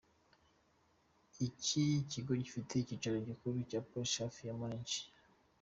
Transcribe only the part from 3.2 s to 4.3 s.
gikuru I Pullach